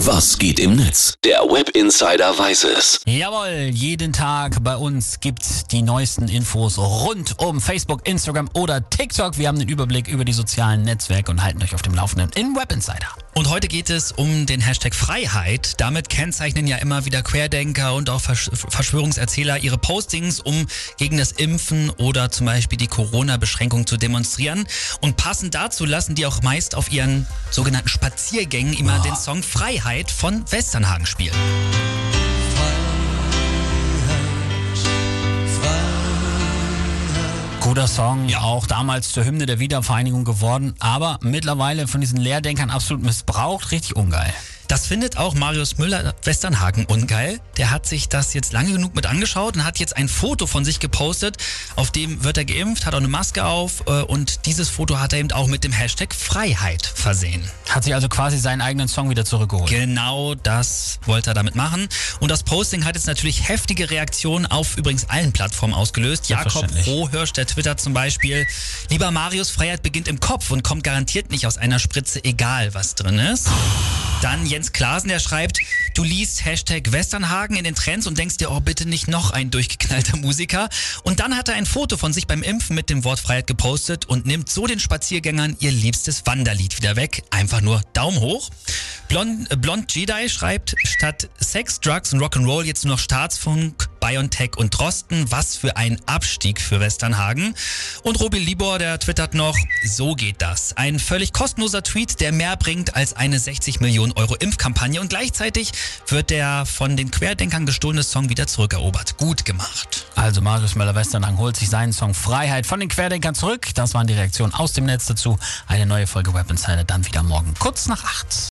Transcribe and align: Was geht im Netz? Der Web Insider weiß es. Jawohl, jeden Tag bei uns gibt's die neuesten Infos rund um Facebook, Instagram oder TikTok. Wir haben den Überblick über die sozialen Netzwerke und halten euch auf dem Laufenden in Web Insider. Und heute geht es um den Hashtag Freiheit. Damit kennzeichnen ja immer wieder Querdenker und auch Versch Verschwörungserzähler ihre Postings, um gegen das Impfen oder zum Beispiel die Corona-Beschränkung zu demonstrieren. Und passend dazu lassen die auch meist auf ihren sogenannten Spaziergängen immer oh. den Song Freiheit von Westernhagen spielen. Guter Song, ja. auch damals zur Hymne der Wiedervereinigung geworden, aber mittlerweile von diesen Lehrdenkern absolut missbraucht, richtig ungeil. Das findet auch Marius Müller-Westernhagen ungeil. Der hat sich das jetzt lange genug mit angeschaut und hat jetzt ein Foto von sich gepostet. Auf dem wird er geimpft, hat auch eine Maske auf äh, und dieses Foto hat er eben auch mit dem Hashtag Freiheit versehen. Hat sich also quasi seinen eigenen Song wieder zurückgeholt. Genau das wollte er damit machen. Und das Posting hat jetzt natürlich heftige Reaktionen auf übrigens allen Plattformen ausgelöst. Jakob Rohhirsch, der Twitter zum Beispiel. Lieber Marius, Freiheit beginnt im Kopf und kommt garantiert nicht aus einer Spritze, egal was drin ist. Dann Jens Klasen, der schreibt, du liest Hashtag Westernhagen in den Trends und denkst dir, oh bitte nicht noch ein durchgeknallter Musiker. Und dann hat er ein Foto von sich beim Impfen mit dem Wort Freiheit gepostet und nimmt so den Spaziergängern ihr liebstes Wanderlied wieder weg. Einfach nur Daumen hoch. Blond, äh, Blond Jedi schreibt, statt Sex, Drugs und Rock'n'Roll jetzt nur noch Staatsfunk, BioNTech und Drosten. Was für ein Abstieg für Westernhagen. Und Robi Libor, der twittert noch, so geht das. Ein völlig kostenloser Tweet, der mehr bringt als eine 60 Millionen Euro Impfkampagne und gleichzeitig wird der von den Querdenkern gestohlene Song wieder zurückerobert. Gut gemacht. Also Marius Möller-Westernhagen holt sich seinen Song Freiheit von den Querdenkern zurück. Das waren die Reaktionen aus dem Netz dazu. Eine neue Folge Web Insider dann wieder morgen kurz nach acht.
Was 0.00 0.36
geht 0.38 0.60
im 0.60 0.76
Netz? 0.76 1.14
Der 1.24 1.40
Web 1.40 1.70
Insider 1.70 2.38
weiß 2.38 2.64
es. 2.64 3.00
Jawohl, 3.06 3.70
jeden 3.72 4.12
Tag 4.12 4.62
bei 4.62 4.76
uns 4.76 5.20
gibt's 5.20 5.64
die 5.64 5.80
neuesten 5.80 6.28
Infos 6.28 6.76
rund 6.76 7.38
um 7.38 7.62
Facebook, 7.62 8.06
Instagram 8.06 8.50
oder 8.52 8.88
TikTok. 8.90 9.38
Wir 9.38 9.48
haben 9.48 9.58
den 9.58 9.70
Überblick 9.70 10.06
über 10.06 10.26
die 10.26 10.34
sozialen 10.34 10.82
Netzwerke 10.82 11.30
und 11.30 11.42
halten 11.42 11.62
euch 11.62 11.74
auf 11.74 11.80
dem 11.80 11.94
Laufenden 11.94 12.30
in 12.32 12.54
Web 12.54 12.72
Insider. 12.72 13.08
Und 13.34 13.48
heute 13.50 13.68
geht 13.68 13.90
es 13.90 14.12
um 14.12 14.46
den 14.46 14.60
Hashtag 14.60 14.94
Freiheit. 14.94 15.74
Damit 15.78 16.08
kennzeichnen 16.08 16.66
ja 16.66 16.76
immer 16.76 17.04
wieder 17.06 17.22
Querdenker 17.22 17.94
und 17.94 18.10
auch 18.10 18.20
Versch 18.20 18.50
Verschwörungserzähler 18.52 19.58
ihre 19.58 19.78
Postings, 19.78 20.40
um 20.40 20.66
gegen 20.98 21.16
das 21.18 21.32
Impfen 21.32 21.90
oder 21.90 22.30
zum 22.30 22.46
Beispiel 22.46 22.78
die 22.78 22.86
Corona-Beschränkung 22.86 23.86
zu 23.86 23.96
demonstrieren. 23.96 24.66
Und 25.00 25.16
passend 25.16 25.54
dazu 25.54 25.84
lassen 25.84 26.14
die 26.14 26.26
auch 26.26 26.42
meist 26.42 26.74
auf 26.74 26.92
ihren 26.92 27.26
sogenannten 27.50 27.88
Spaziergängen 27.88 28.74
immer 28.74 28.98
oh. 29.00 29.02
den 29.02 29.16
Song 29.16 29.42
Freiheit 29.42 29.85
von 30.10 30.44
Westernhagen 30.50 31.06
spielen. 31.06 31.32
Guter 37.60 37.86
Song, 37.86 38.28
ja. 38.28 38.40
auch 38.40 38.66
damals 38.66 39.12
zur 39.12 39.24
Hymne 39.24 39.46
der 39.46 39.60
Wiedervereinigung 39.60 40.24
geworden, 40.24 40.74
aber 40.80 41.18
mittlerweile 41.22 41.86
von 41.86 42.00
diesen 42.00 42.18
Lehrdenkern 42.18 42.70
absolut 42.70 43.04
missbraucht, 43.04 43.70
richtig 43.70 43.94
ungeil. 43.94 44.32
Das 44.68 44.86
findet 44.86 45.16
auch 45.16 45.34
Marius 45.34 45.78
Müller-Westernhagen 45.78 46.86
ungeil. 46.86 47.40
Der 47.56 47.70
hat 47.70 47.86
sich 47.86 48.08
das 48.08 48.34
jetzt 48.34 48.52
lange 48.52 48.72
genug 48.72 48.94
mit 48.94 49.06
angeschaut 49.06 49.56
und 49.56 49.64
hat 49.64 49.78
jetzt 49.78 49.96
ein 49.96 50.08
Foto 50.08 50.46
von 50.46 50.64
sich 50.64 50.80
gepostet. 50.80 51.36
Auf 51.76 51.90
dem 51.90 52.24
wird 52.24 52.38
er 52.38 52.44
geimpft, 52.44 52.86
hat 52.86 52.94
auch 52.94 52.98
eine 52.98 53.08
Maske 53.08 53.44
auf 53.44 53.84
äh, 53.86 54.02
und 54.02 54.46
dieses 54.46 54.68
Foto 54.68 54.98
hat 54.98 55.12
er 55.12 55.20
eben 55.20 55.30
auch 55.32 55.46
mit 55.46 55.62
dem 55.62 55.72
Hashtag 55.72 56.14
Freiheit 56.14 56.84
versehen. 56.84 57.48
Hat 57.68 57.84
sich 57.84 57.94
also 57.94 58.08
quasi 58.08 58.38
seinen 58.38 58.60
eigenen 58.60 58.88
Song 58.88 59.08
wieder 59.10 59.24
zurückgeholt. 59.24 59.70
Genau 59.70 60.34
das 60.34 60.98
wollte 61.04 61.30
er 61.30 61.34
damit 61.34 61.54
machen. 61.54 61.88
Und 62.20 62.30
das 62.30 62.42
Posting 62.42 62.84
hat 62.84 62.96
jetzt 62.96 63.06
natürlich 63.06 63.48
heftige 63.48 63.90
Reaktionen 63.90 64.46
auf 64.46 64.76
übrigens 64.76 65.08
allen 65.08 65.32
Plattformen 65.32 65.74
ausgelöst. 65.74 66.28
Jakob 66.28 66.66
Rohhirsch, 66.86 67.32
der 67.32 67.46
Twitter 67.46 67.76
zum 67.76 67.94
Beispiel. 67.94 68.46
Lieber 68.90 69.10
Marius, 69.10 69.50
Freiheit 69.50 69.82
beginnt 69.82 70.08
im 70.08 70.20
Kopf 70.20 70.50
und 70.50 70.64
kommt 70.64 70.84
garantiert 70.84 71.30
nicht 71.30 71.46
aus 71.46 71.58
einer 71.58 71.78
Spritze, 71.78 72.24
egal 72.24 72.74
was 72.74 72.94
drin 72.94 73.18
ist. 73.18 73.48
Dann 74.22 74.46
Jens 74.46 74.72
Klasen, 74.72 75.08
der 75.08 75.18
schreibt, 75.18 75.60
du 75.94 76.02
liest 76.02 76.44
Hashtag 76.44 76.90
Westernhagen 76.90 77.56
in 77.56 77.64
den 77.64 77.74
Trends 77.74 78.06
und 78.06 78.16
denkst 78.16 78.38
dir, 78.38 78.50
oh 78.50 78.60
bitte 78.60 78.88
nicht 78.88 79.08
noch 79.08 79.30
ein 79.30 79.50
durchgeknallter 79.50 80.16
Musiker. 80.16 80.68
Und 81.02 81.20
dann 81.20 81.36
hat 81.36 81.48
er 81.48 81.54
ein 81.54 81.66
Foto 81.66 81.96
von 81.96 82.12
sich 82.12 82.26
beim 82.26 82.42
Impfen 82.42 82.74
mit 82.74 82.88
dem 82.88 83.04
Wort 83.04 83.20
Freiheit 83.20 83.46
gepostet 83.46 84.06
und 84.06 84.24
nimmt 84.24 84.48
so 84.48 84.66
den 84.66 84.80
Spaziergängern 84.80 85.56
ihr 85.60 85.70
liebstes 85.70 86.24
Wanderlied 86.24 86.78
wieder 86.78 86.96
weg. 86.96 87.24
Einfach 87.30 87.60
nur 87.60 87.82
Daumen 87.92 88.20
hoch. 88.20 88.50
Blond, 89.08 89.50
äh, 89.50 89.56
Blond 89.56 89.94
Jedi 89.94 90.28
schreibt, 90.28 90.74
statt 90.82 91.28
Sex, 91.38 91.80
Drugs 91.80 92.12
und 92.12 92.20
Rock'n'Roll 92.20 92.64
jetzt 92.64 92.84
nur 92.84 92.94
noch 92.94 93.00
Staatsfunk, 93.00 93.85
BioNTech 94.06 94.56
und 94.56 94.70
Drosten. 94.70 95.32
Was 95.32 95.56
für 95.56 95.76
ein 95.76 96.00
Abstieg 96.06 96.60
für 96.60 96.78
Westernhagen. 96.78 97.56
Und 98.04 98.20
Robi 98.20 98.38
Libor, 98.38 98.78
der 98.78 99.00
twittert 99.00 99.34
noch, 99.34 99.56
so 99.84 100.14
geht 100.14 100.40
das. 100.40 100.76
Ein 100.76 101.00
völlig 101.00 101.32
kostenloser 101.32 101.82
Tweet, 101.82 102.20
der 102.20 102.30
mehr 102.30 102.56
bringt 102.56 102.94
als 102.94 103.14
eine 103.14 103.40
60 103.40 103.80
Millionen 103.80 104.12
Euro 104.12 104.36
Impfkampagne 104.36 105.00
und 105.00 105.08
gleichzeitig 105.08 105.72
wird 106.06 106.30
der 106.30 106.66
von 106.66 106.96
den 106.96 107.10
Querdenkern 107.10 107.66
gestohlene 107.66 108.04
Song 108.04 108.28
wieder 108.28 108.46
zurückerobert. 108.46 109.16
Gut 109.16 109.44
gemacht. 109.44 110.06
Also 110.14 110.40
Marius 110.40 110.76
Möller-Westernhagen 110.76 111.38
holt 111.38 111.56
sich 111.56 111.68
seinen 111.68 111.92
Song 111.92 112.14
Freiheit 112.14 112.66
von 112.66 112.78
den 112.78 112.88
Querdenkern 112.88 113.34
zurück. 113.34 113.68
Das 113.74 113.92
waren 113.94 114.06
die 114.06 114.14
Reaktionen 114.14 114.54
aus 114.54 114.72
dem 114.72 114.84
Netz 114.84 115.06
dazu. 115.06 115.36
Eine 115.66 115.86
neue 115.86 116.06
Folge 116.06 116.32
Web 116.32 116.48
Insider 116.48 116.84
dann 116.84 117.04
wieder 117.04 117.24
morgen 117.24 117.54
kurz 117.58 117.88
nach 117.88 118.04
acht. 118.04 118.36